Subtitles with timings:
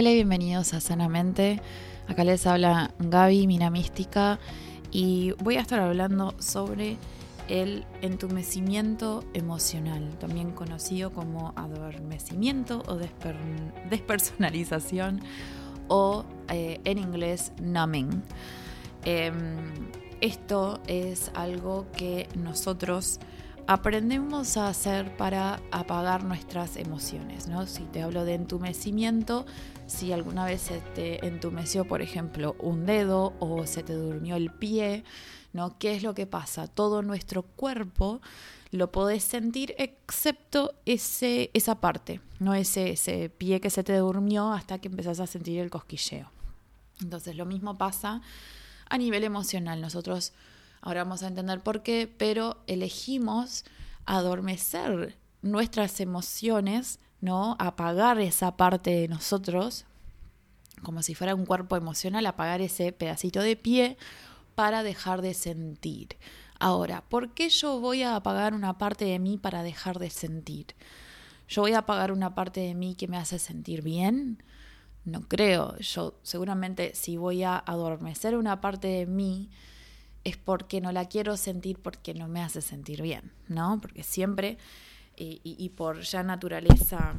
[0.00, 1.60] Hola y bienvenidos a Sanamente.
[2.08, 4.38] Acá les habla Gaby, Mina Mística,
[4.90, 6.96] y voy a estar hablando sobre
[7.48, 12.96] el entumecimiento emocional, también conocido como adormecimiento o
[13.90, 15.20] despersonalización
[15.88, 18.22] o eh, en inglés numbing.
[19.04, 19.58] Em,
[20.22, 23.20] esto es algo que nosotros
[23.70, 27.68] aprendemos a hacer para apagar nuestras emociones, ¿no?
[27.68, 29.46] Si te hablo de entumecimiento,
[29.86, 34.50] si alguna vez se te entumeció, por ejemplo, un dedo o se te durmió el
[34.50, 35.04] pie,
[35.52, 35.78] ¿no?
[35.78, 36.66] ¿Qué es lo que pasa?
[36.66, 38.20] Todo nuestro cuerpo
[38.72, 44.52] lo podés sentir excepto ese, esa parte, no ese, ese pie que se te durmió
[44.52, 46.28] hasta que empezás a sentir el cosquilleo.
[47.00, 48.20] Entonces lo mismo pasa
[48.88, 49.80] a nivel emocional.
[49.80, 50.32] Nosotros
[50.80, 53.64] ahora vamos a entender por qué, pero elegimos
[54.06, 57.56] adormecer nuestras emociones, ¿no?
[57.58, 59.86] Apagar esa parte de nosotros,
[60.82, 63.96] como si fuera un cuerpo emocional, apagar ese pedacito de pie
[64.54, 66.16] para dejar de sentir.
[66.58, 70.74] Ahora, ¿por qué yo voy a apagar una parte de mí para dejar de sentir?
[71.48, 74.42] ¿Yo voy a apagar una parte de mí que me hace sentir bien?
[75.04, 75.76] No creo.
[75.78, 79.50] Yo seguramente si voy a adormecer una parte de mí
[80.24, 83.80] es porque no la quiero sentir porque no me hace sentir bien, ¿no?
[83.80, 84.58] Porque siempre
[85.16, 87.14] y, por ya naturaleza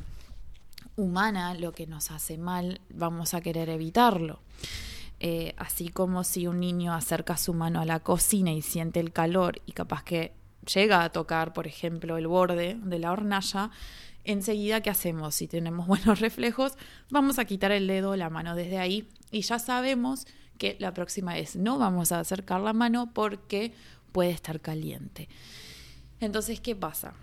[0.95, 4.39] humana lo que nos hace mal vamos a querer evitarlo.
[5.19, 9.11] Eh, así como si un niño acerca su mano a la cocina y siente el
[9.13, 10.33] calor y capaz que
[10.73, 13.69] llega a tocar, por ejemplo, el borde de la hornalla,
[14.23, 15.35] enseguida, ¿qué hacemos?
[15.35, 16.73] Si tenemos buenos reflejos,
[17.11, 20.25] vamos a quitar el dedo, la mano desde ahí y ya sabemos
[20.61, 23.73] que la próxima vez no vamos a acercar la mano porque
[24.11, 25.27] puede estar caliente.
[26.19, 27.13] Entonces, ¿qué pasa?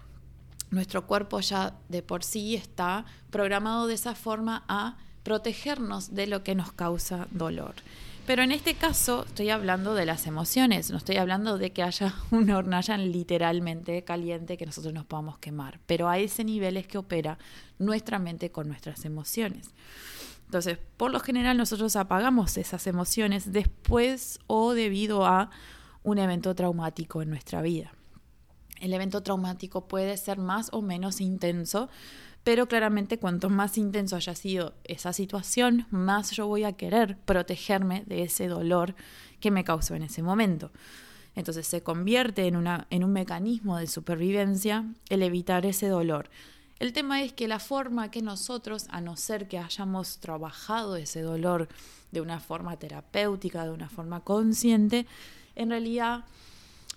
[0.73, 6.43] Nuestro cuerpo ya de por sí está programado de esa forma a protegernos de lo
[6.43, 7.77] que nos causa dolor.
[8.27, 12.17] Pero en este caso estoy hablando de las emociones, no estoy hablando de que haya
[12.33, 16.99] una hornalla literalmente caliente que nosotros nos podamos quemar, pero a ese nivel es que
[16.99, 17.39] opera
[17.79, 19.71] nuestra mente con nuestras emociones.
[20.49, 25.51] Entonces, por lo general nosotros apagamos esas emociones después o debido a
[26.03, 27.93] un evento traumático en nuestra vida.
[28.81, 31.91] El evento traumático puede ser más o menos intenso,
[32.45, 38.05] pero claramente cuanto más intenso haya sido esa situación, más yo voy a querer protegerme
[38.07, 38.95] de ese dolor
[39.41, 40.73] que me causó en ese momento.
[41.35, 46.31] Entonces se convierte en, en un mecanismo de supervivencia el evitar ese dolor.
[46.79, 51.23] El tema es que la forma que nosotros, a no ser que hayamos trabajado ese
[51.23, 51.69] dolor
[52.13, 55.07] de una forma terapéutica, de una forma consciente,
[55.57, 56.25] en realidad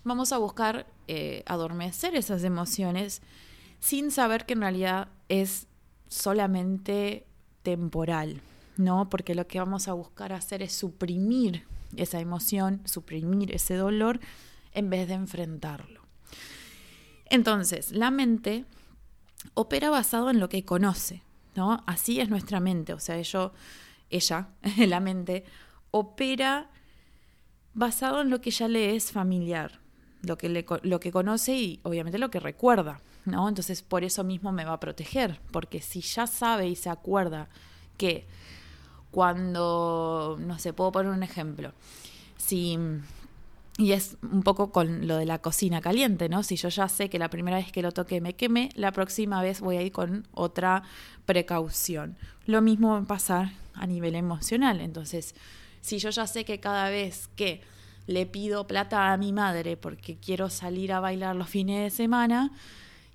[0.04, 3.22] vamos a buscar eh, adormecer esas emociones
[3.80, 5.66] sin saber que en realidad es
[6.08, 7.26] solamente
[7.64, 8.40] temporal,
[8.76, 9.10] ¿no?
[9.10, 11.64] Porque lo que vamos a buscar hacer es suprimir
[11.96, 14.20] esa emoción, suprimir ese dolor
[14.74, 16.02] en vez de enfrentarlo.
[17.26, 18.64] Entonces, la mente
[19.54, 21.22] opera basado en lo que conoce,
[21.54, 21.82] ¿no?
[21.86, 23.52] Así es nuestra mente, o sea, ello,
[24.10, 24.48] ella,
[24.78, 25.44] la mente,
[25.90, 26.70] opera
[27.74, 29.80] basado en lo que ya le es familiar,
[30.22, 33.00] lo que, lo que conoce y obviamente lo que recuerda.
[33.24, 33.48] ¿no?
[33.48, 37.48] Entonces por eso mismo me va a proteger, porque si ya sabe y se acuerda
[37.96, 38.26] que
[39.10, 41.72] cuando, no sé, puedo poner un ejemplo,
[42.36, 42.78] si,
[43.78, 46.42] y es un poco con lo de la cocina caliente, ¿no?
[46.42, 49.42] Si yo ya sé que la primera vez que lo toque me queme, la próxima
[49.42, 50.82] vez voy a ir con otra
[51.24, 52.18] precaución.
[52.44, 55.34] Lo mismo va a pasar a nivel emocional, entonces,
[55.80, 57.62] si yo ya sé que cada vez que
[58.06, 62.52] le pido plata a mi madre porque quiero salir a bailar los fines de semana,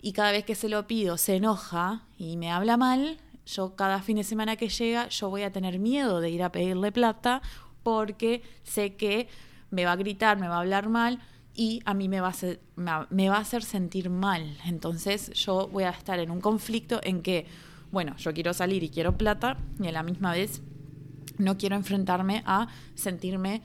[0.01, 4.01] y cada vez que se lo pido se enoja y me habla mal, yo cada
[4.01, 7.41] fin de semana que llega yo voy a tener miedo de ir a pedirle plata
[7.83, 9.27] porque sé que
[9.71, 11.19] me va a gritar, me va a hablar mal
[11.53, 14.57] y a mí me va a, hacer, me va a hacer sentir mal.
[14.65, 17.47] Entonces yo voy a estar en un conflicto en que,
[17.91, 20.61] bueno, yo quiero salir y quiero plata y a la misma vez
[21.37, 23.63] no quiero enfrentarme a sentirme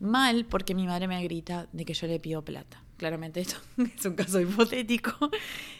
[0.00, 2.82] mal porque mi madre me grita de que yo le pido plata.
[2.96, 3.56] Claramente esto
[3.96, 5.30] es un caso hipotético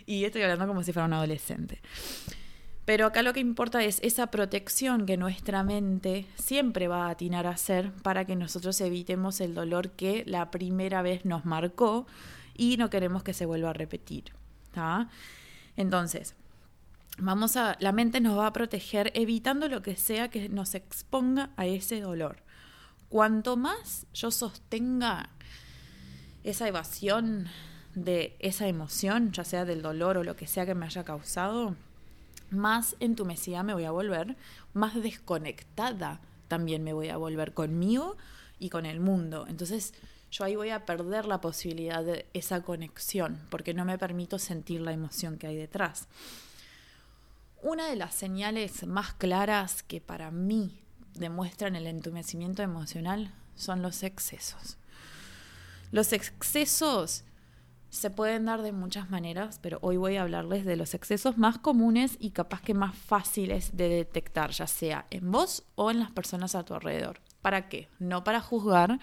[0.06, 1.80] y estoy hablando como si fuera un adolescente.
[2.84, 7.46] Pero acá lo que importa es esa protección que nuestra mente siempre va a atinar
[7.46, 12.06] a hacer para que nosotros evitemos el dolor que la primera vez nos marcó
[12.54, 14.24] y no queremos que se vuelva a repetir.
[15.76, 16.34] Entonces,
[17.16, 21.50] vamos a, la mente nos va a proteger evitando lo que sea que nos exponga
[21.56, 22.42] a ese dolor.
[23.08, 25.30] Cuanto más yo sostenga
[26.42, 27.48] esa evasión
[27.94, 31.76] de esa emoción, ya sea del dolor o lo que sea que me haya causado,
[32.50, 34.36] más entumecida me voy a volver,
[34.72, 38.16] más desconectada también me voy a volver conmigo
[38.58, 39.46] y con el mundo.
[39.48, 39.94] Entonces
[40.30, 44.80] yo ahí voy a perder la posibilidad de esa conexión porque no me permito sentir
[44.80, 46.08] la emoción que hay detrás.
[47.62, 50.80] Una de las señales más claras que para mí
[51.14, 54.76] demuestran el entumecimiento emocional son los excesos.
[55.90, 57.24] Los excesos
[57.94, 61.58] se pueden dar de muchas maneras, pero hoy voy a hablarles de los excesos más
[61.58, 66.10] comunes y capaz que más fáciles de detectar, ya sea en vos o en las
[66.10, 67.20] personas a tu alrededor.
[67.40, 67.88] ¿Para qué?
[68.00, 68.98] No para juzgar,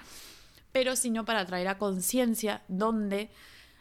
[0.73, 3.31] pero sino para traer a conciencia donde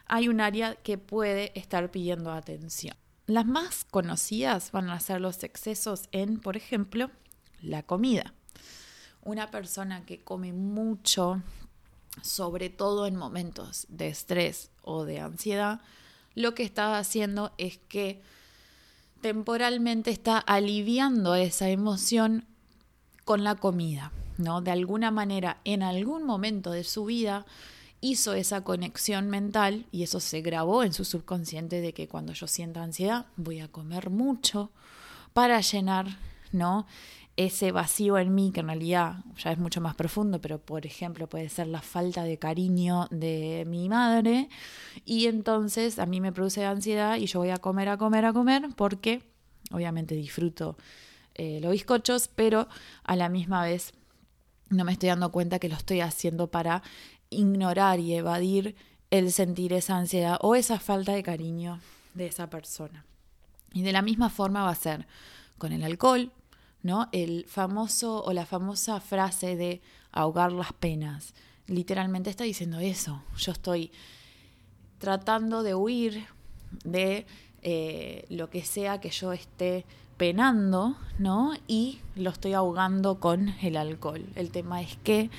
[0.07, 2.95] hay un área que puede estar pidiendo atención.
[3.27, 7.11] Las más conocidas van a ser los excesos en, por ejemplo,
[7.61, 8.33] la comida.
[9.23, 11.41] Una persona que come mucho,
[12.21, 15.81] sobre todo en momentos de estrés o de ansiedad,
[16.35, 18.21] lo que está haciendo es que
[19.21, 22.45] temporalmente está aliviando esa emoción
[23.23, 24.61] con la comida, ¿no?
[24.61, 27.45] De alguna manera, en algún momento de su vida
[28.01, 32.47] hizo esa conexión mental y eso se grabó en su subconsciente de que cuando yo
[32.47, 34.71] sienta ansiedad voy a comer mucho
[35.33, 36.17] para llenar,
[36.51, 36.87] ¿no?
[37.37, 41.27] Ese vacío en mí, que en realidad ya es mucho más profundo, pero por ejemplo
[41.27, 44.49] puede ser la falta de cariño de mi madre,
[45.05, 48.33] y entonces a mí me produce ansiedad y yo voy a comer, a comer, a
[48.33, 49.23] comer, porque
[49.71, 50.77] obviamente disfruto
[51.35, 52.67] eh, los bizcochos, pero
[53.03, 53.93] a la misma vez
[54.69, 56.83] no me estoy dando cuenta que lo estoy haciendo para
[57.29, 58.75] ignorar y evadir
[59.09, 61.79] el sentir esa ansiedad o esa falta de cariño
[62.13, 63.05] de esa persona.
[63.73, 65.07] Y de la misma forma va a ser
[65.57, 66.31] con el alcohol,
[66.83, 67.09] ¿no?
[67.11, 69.81] El famoso o la famosa frase de
[70.11, 71.33] ahogar las penas.
[71.67, 73.23] Literalmente está diciendo eso.
[73.37, 73.91] Yo estoy
[74.97, 76.25] tratando de huir
[76.83, 77.25] de
[77.61, 79.85] eh, lo que sea que yo esté
[80.17, 81.53] penando, ¿no?
[81.67, 84.25] Y lo estoy ahogando con el alcohol.
[84.35, 85.29] El tema es que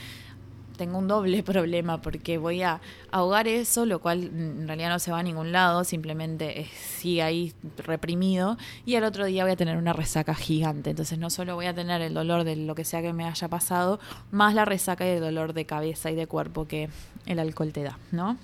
[0.77, 2.81] tengo un doble problema porque voy a
[3.11, 7.53] ahogar eso, lo cual en realidad no se va a ningún lado, simplemente sigue ahí
[7.79, 10.91] reprimido y al otro día voy a tener una resaca gigante.
[10.91, 13.49] Entonces no solo voy a tener el dolor de lo que sea que me haya
[13.49, 16.89] pasado, más la resaca y el dolor de cabeza y de cuerpo que
[17.27, 18.37] el alcohol te da, ¿no?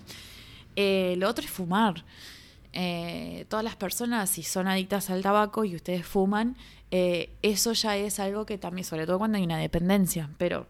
[0.76, 2.04] Eh, lo otro es fumar.
[2.72, 6.56] Eh, todas las personas, si son adictas al tabaco y ustedes fuman,
[6.90, 10.66] eh, eso ya es algo que también, sobre todo cuando hay una dependencia, pero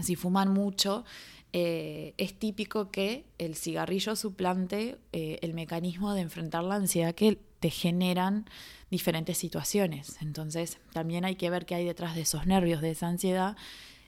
[0.00, 1.04] si fuman mucho,
[1.52, 7.38] eh, es típico que el cigarrillo suplante eh, el mecanismo de enfrentar la ansiedad que
[7.60, 8.46] te generan
[8.90, 10.16] diferentes situaciones.
[10.22, 13.56] Entonces, también hay que ver qué hay detrás de esos nervios, de esa ansiedad,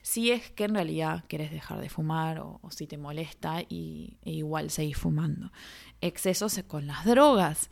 [0.04, 4.32] si es que en realidad quieres dejar de fumar o, si te molesta y e
[4.32, 5.50] igual seguís fumando
[6.02, 7.70] excesos con las drogas,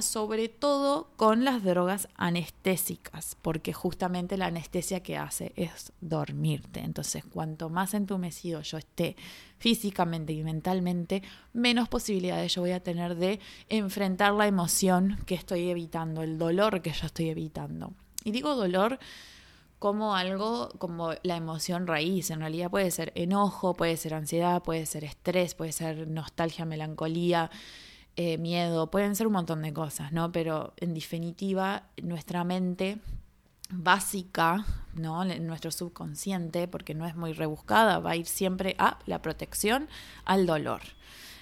[0.00, 6.80] sobre todo con las drogas anestésicas, porque justamente la anestesia que hace es dormirte.
[6.80, 9.16] Entonces, cuanto más entumecido yo esté
[9.58, 11.22] físicamente y mentalmente,
[11.52, 16.80] menos posibilidades yo voy a tener de enfrentar la emoción que estoy evitando, el dolor
[16.80, 17.92] que yo estoy evitando.
[18.24, 18.98] Y digo dolor
[19.84, 22.30] como algo como la emoción raíz.
[22.30, 27.50] En realidad puede ser enojo, puede ser ansiedad, puede ser estrés, puede ser nostalgia, melancolía,
[28.16, 30.32] eh, miedo, pueden ser un montón de cosas, ¿no?
[30.32, 32.96] Pero en definitiva, nuestra mente
[33.68, 35.22] básica, ¿no?
[35.26, 39.90] Nuestro subconsciente, porque no es muy rebuscada, va a ir siempre a la protección,
[40.24, 40.80] al dolor.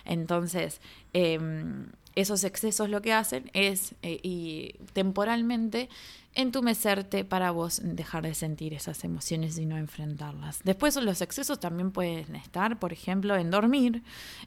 [0.04, 0.80] Entonces,
[1.12, 5.88] em, esos excesos lo que hacen es, eh, y temporalmente,
[6.34, 10.60] entumecerte para vos dejar de sentir esas emociones y no enfrentarlas.
[10.64, 14.02] Después los excesos también pueden estar, por ejemplo, en dormir,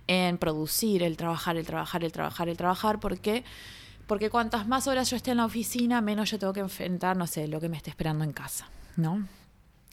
[0.07, 3.43] en producir, el trabajar, el trabajar, el trabajar, el trabajar, porque
[4.07, 7.25] porque cuantas más horas yo esté en la oficina, menos yo tengo que enfrentar, no
[7.25, 8.67] sé, lo que me esté esperando en casa,
[8.97, 9.27] ¿no?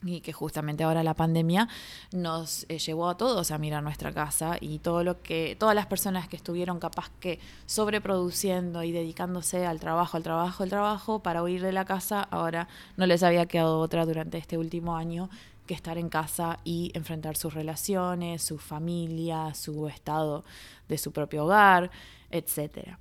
[0.03, 1.67] Y que justamente ahora la pandemia
[2.11, 5.85] nos eh, llevó a todos a mirar nuestra casa y todo lo que todas las
[5.85, 11.43] personas que estuvieron capaz que sobreproduciendo y dedicándose al trabajo, al trabajo, al trabajo para
[11.43, 12.67] huir de la casa, ahora
[12.97, 15.29] no les había quedado otra durante este último año
[15.65, 20.43] que estar en casa y enfrentar sus relaciones, su familia, su estado
[20.89, 21.89] de su propio hogar,
[22.29, 22.99] etcétera.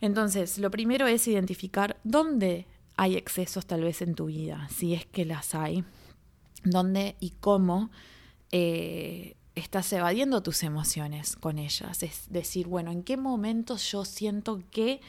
[0.00, 5.06] Entonces, lo primero es identificar dónde hay excesos tal vez en tu vida, si es
[5.06, 5.84] que las hay,
[6.64, 7.90] dónde y cómo
[8.52, 12.02] eh, estás evadiendo tus emociones con ellas.
[12.02, 15.00] Es decir, bueno, ¿en qué momentos yo siento que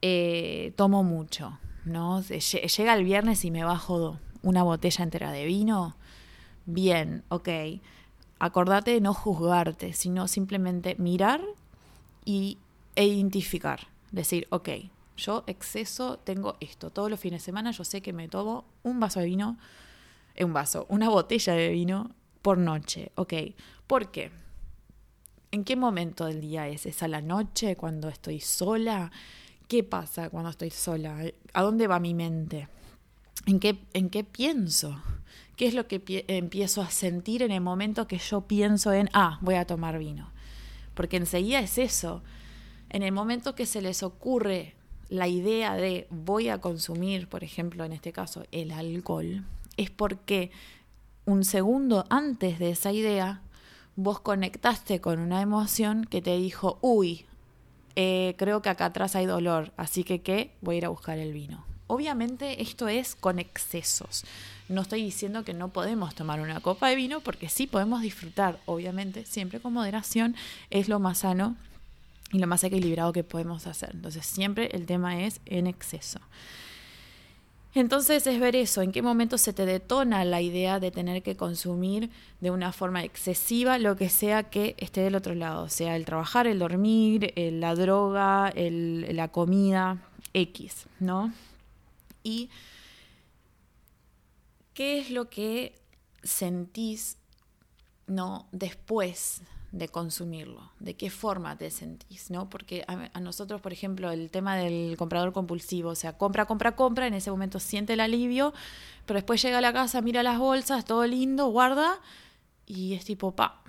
[0.00, 1.58] eh, tomo mucho?
[1.84, 2.22] ¿no?
[2.22, 5.96] Llega el viernes y me bajo una botella entera de vino.
[6.66, 7.48] Bien, ok.
[8.38, 11.40] Acordate de no juzgarte, sino simplemente mirar
[12.24, 12.58] y,
[12.96, 13.88] e identificar.
[14.10, 14.68] Decir, ok,
[15.16, 16.90] Yo exceso tengo esto.
[16.90, 19.58] Todos los fines de semana yo sé que me tomo un vaso de vino,
[20.40, 23.12] un vaso, una botella de vino por noche.
[23.14, 23.34] Ok.
[23.86, 24.30] ¿Por qué?
[25.50, 26.86] ¿En qué momento del día es?
[26.86, 29.12] ¿Es a la noche cuando estoy sola?
[29.68, 31.24] ¿Qué pasa cuando estoy sola?
[31.52, 32.68] ¿A dónde va mi mente?
[33.46, 35.00] ¿En qué, en qué pienso?
[35.56, 39.38] ¿Qué es lo que empiezo a sentir en el momento que yo pienso en, ah,
[39.42, 40.32] voy a tomar vino?
[40.94, 42.22] Porque enseguida es eso.
[42.88, 44.74] En el momento que se les ocurre
[45.08, 49.44] la idea de voy a consumir, por ejemplo, en este caso, el alcohol,
[49.76, 50.50] es porque
[51.24, 53.42] un segundo antes de esa idea,
[53.96, 57.26] vos conectaste con una emoción que te dijo, uy,
[57.94, 60.54] eh, creo que acá atrás hay dolor, así que ¿qué?
[60.60, 61.64] Voy a ir a buscar el vino.
[61.86, 64.24] Obviamente esto es con excesos.
[64.68, 68.58] No estoy diciendo que no podemos tomar una copa de vino porque sí podemos disfrutar,
[68.64, 70.34] obviamente, siempre con moderación
[70.70, 71.56] es lo más sano
[72.32, 73.90] y lo más equilibrado que podemos hacer.
[73.92, 76.20] Entonces siempre el tema es en exceso.
[77.74, 81.36] Entonces es ver eso, en qué momento se te detona la idea de tener que
[81.36, 82.10] consumir
[82.40, 86.46] de una forma excesiva lo que sea que esté del otro lado, sea el trabajar,
[86.46, 91.32] el dormir, la droga, la comida, X, ¿no?
[92.22, 92.50] Y
[94.74, 95.74] qué es lo que
[96.22, 97.16] sentís,
[98.06, 98.48] ¿no?
[98.52, 99.40] Después
[99.72, 102.50] de consumirlo, de qué forma te sentís, ¿no?
[102.50, 107.06] Porque a, nosotros, por ejemplo, el tema del comprador compulsivo, o sea, compra, compra, compra,
[107.06, 108.52] en ese momento siente el alivio,
[109.06, 112.00] pero después llega a la casa, mira las bolsas, todo lindo, guarda,
[112.66, 113.62] y es tipo, pa,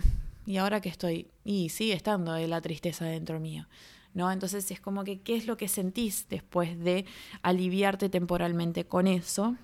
[0.46, 1.28] ¿y ahora que estoy?
[1.46, 3.66] Y sigue estando la tristeza dentro mío.
[4.14, 4.32] ¿No?
[4.32, 7.06] Entonces es como que qué es lo que sentís después de
[7.42, 9.56] aliviarte temporalmente con eso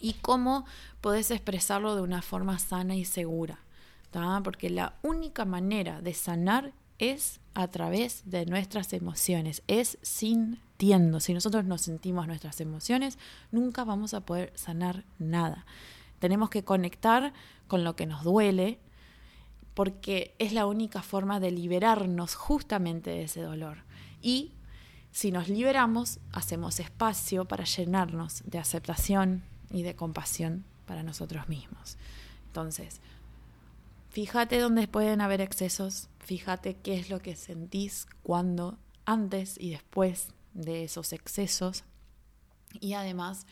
[0.00, 0.64] y cómo
[1.00, 3.58] podés expresarlo de una forma sana y segura
[4.42, 11.18] porque la única manera de sanar es a través de nuestras emociones, es sintiendo.
[11.20, 13.18] Si nosotros no sentimos nuestras emociones,
[13.50, 15.66] nunca vamos a poder sanar nada.
[16.20, 17.32] Tenemos que conectar
[17.66, 18.78] con lo que nos duele,
[19.74, 23.78] porque es la única forma de liberarnos justamente de ese dolor.
[24.22, 24.52] Y
[25.10, 31.98] si nos liberamos, hacemos espacio para llenarnos de aceptación y de compasión para nosotros mismos.
[32.46, 33.00] Entonces,
[34.14, 40.28] Fíjate dónde pueden haber excesos, fíjate qué es lo que sentís cuando, antes y después
[40.52, 41.82] de esos excesos.
[42.78, 43.44] Y además,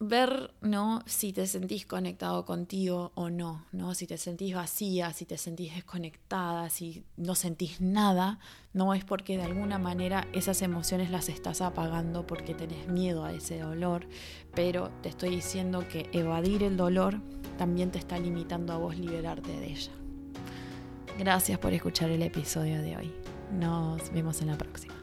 [0.00, 1.04] ver, ¿no?
[1.06, 3.94] Si te sentís conectado contigo o no, ¿no?
[3.94, 8.40] Si te sentís vacía, si te sentís desconectada, si no sentís nada,
[8.72, 13.32] no es porque de alguna manera esas emociones las estás apagando porque tenés miedo a
[13.34, 14.08] ese dolor,
[14.52, 17.20] pero te estoy diciendo que evadir el dolor
[17.56, 19.92] también te está limitando a vos liberarte de ella.
[21.18, 23.12] Gracias por escuchar el episodio de hoy.
[23.58, 24.93] Nos vemos en la próxima.